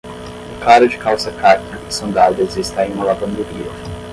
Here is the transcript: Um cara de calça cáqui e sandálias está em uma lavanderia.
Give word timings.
Um 0.07 0.59
cara 0.63 0.87
de 0.87 0.97
calça 0.97 1.29
cáqui 1.31 1.63
e 1.87 1.93
sandálias 1.93 2.57
está 2.57 2.87
em 2.87 2.91
uma 2.91 3.05
lavanderia. 3.05 3.69